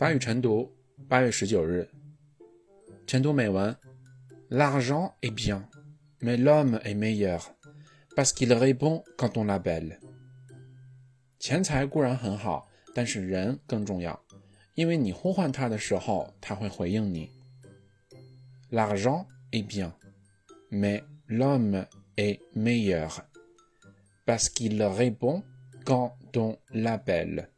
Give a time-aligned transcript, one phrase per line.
[0.00, 0.74] 法语晨读，
[1.10, 1.86] 八月十九日。
[3.06, 3.76] 晨读美文
[4.48, 5.68] ：L'argent est bien,
[6.20, 7.54] mais l'homme est meilleur
[8.16, 9.98] parce qu'il répond quand on l'appelle。
[11.38, 14.18] 钱财固然很好，但是人更重要，
[14.72, 17.28] 因为你呼唤他的时候，他会回应你。
[18.70, 19.92] L'argent est bien,
[20.70, 21.84] mais l'homme
[22.16, 23.20] est meilleur
[24.24, 25.42] parce qu'il répond
[25.84, 27.50] quand on l'appelle.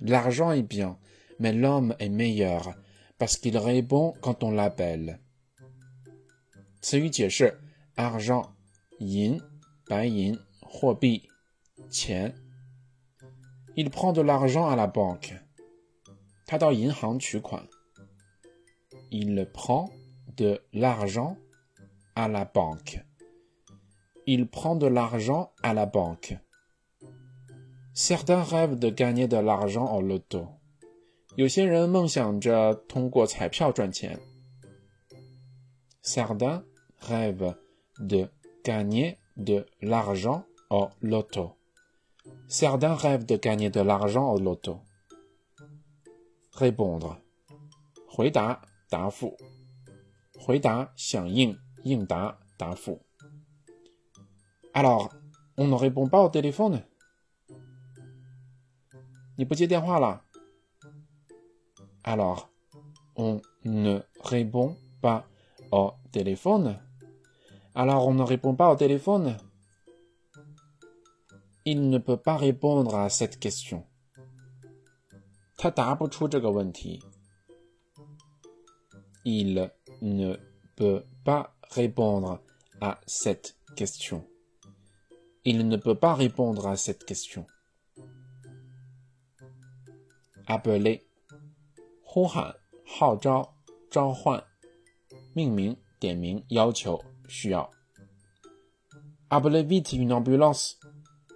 [0.00, 0.96] L'argent est bien,
[1.39, 2.75] mais l'homme est meilleur
[3.17, 5.19] parce qu'il répond quand on l'appelle.
[6.81, 7.59] 词语解释：
[7.95, 8.49] argent
[8.99, 9.39] 银、
[9.87, 11.29] 白银、货币、
[11.89, 12.33] 钱。
[13.75, 15.39] Il prend de l'argent à la banque.
[16.45, 17.67] 他到银行取款。
[19.09, 19.89] Il prend
[20.35, 21.37] de l'argent
[22.15, 22.99] à la banque.
[24.25, 26.37] Il prend de l'argent à la banque.
[27.93, 30.47] Certains rêvent de gagner de l'argent au loto.
[31.38, 34.18] 有些人梦想着通过彩票赚钱。
[36.02, 36.64] Certains
[37.00, 37.54] rêvent
[38.00, 38.28] de
[38.64, 41.52] gagner de l'argent au loto.
[42.48, 44.80] Certains rêvent de gagner de l'argent au loto.
[46.50, 47.18] Répondre.
[48.08, 49.36] 回答，答复。
[50.40, 53.00] 回答，响应，应答，答复。
[54.72, 55.12] Alors,
[55.56, 56.82] on ne répond pas au téléphone?
[59.36, 60.24] 你不接电话了
[62.10, 62.48] Alors,
[63.16, 65.28] on ne répond pas
[65.70, 66.80] au téléphone.
[67.74, 69.36] Alors, on ne répond pas au téléphone.
[71.66, 73.84] Il ne peut pas répondre à cette question.
[79.26, 79.68] Il
[80.00, 80.32] ne
[80.76, 82.40] peut pas répondre
[82.80, 84.26] à cette question.
[85.44, 87.46] Il ne peut pas répondre à cette question.
[92.17, 93.55] 呼喊、号召、
[93.89, 94.43] 召唤、
[95.33, 97.69] 命名、点名、要求、需要。
[99.29, 100.73] Appelez vite une ambulance，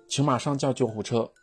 [0.08, 1.34] 请马上叫救护车。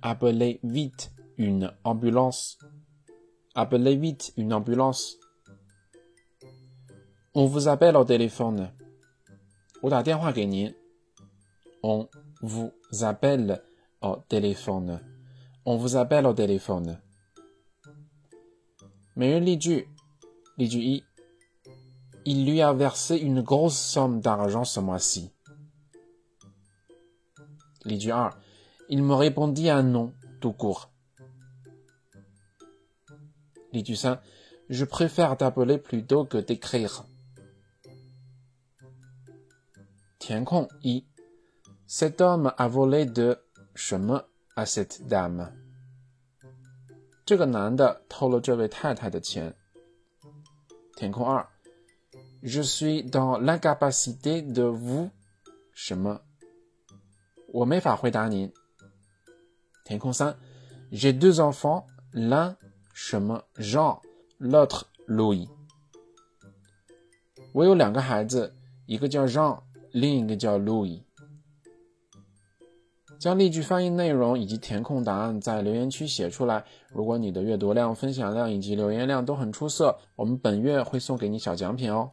[0.00, 8.72] Appelez vite une ambulance。Appelez vite une ambulance。On vous appelle au téléphone。
[9.82, 10.74] 我打电话给您。
[11.82, 12.06] On
[12.42, 12.70] vous
[13.02, 13.62] appelle
[14.00, 17.00] au téléphone。On vous appelle au téléphone。
[19.14, 19.88] 每日例句，
[20.56, 21.04] 例句一：
[22.24, 25.30] Il lui a versé une grosse somme d'argent ce mois-ci。
[27.84, 28.32] 例句二：
[28.88, 30.90] Il me répondit un non tout court。
[33.72, 34.20] 例句三：
[34.68, 37.04] Je préfère t'appeler plutôt que d'écrire。
[40.18, 41.04] 填空一：
[41.86, 43.38] Cet homme a volé de
[43.74, 44.24] 什么
[44.56, 45.52] à cette dame。
[47.25, 49.55] 这个男的偷了这位太太的钱。
[50.95, 51.45] 填空二
[52.43, 55.09] ：Je suis dans l'incapacité de vous
[55.73, 56.21] 什么？
[57.47, 58.53] 我没法回答您。
[59.83, 60.37] 填空三
[60.91, 62.55] ：J'ai deux enfants, l'un
[62.93, 63.99] 什么 Jean,
[64.37, 65.49] l'autre Louis。
[67.53, 71.01] 我有两个孩子，一个叫 Jean，另一个叫 Louis。
[73.19, 76.63] 将例句翻译内容以及填空答案在留言区写出来。
[76.89, 82.09] 如果你的阅读量、分享量以及留言量都很出色，我们本月会送给你小奖品哦。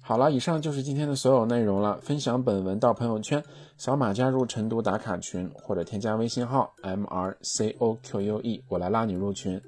[0.00, 1.98] 好了，以上就是今天的所有内容了。
[2.02, 3.42] 分享本文到朋友圈，
[3.76, 9.60] 扫码加入晨读打卡群，或者添加微信号 m r c o q u e，我来拉你入群。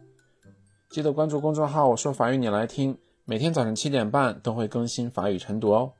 [0.88, 5.92] 记得关注公众号“我说法语你来听”，每天早上七点半都会更新法语晨读哦。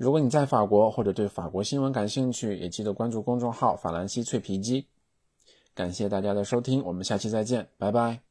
[0.00, 4.86] 如果你在法国或者对法国新闻感兴趣，也记得关注公众号“法兰西脆皮鸡”。
[5.76, 8.29] 感谢大家的收听，我们下期再见，拜拜。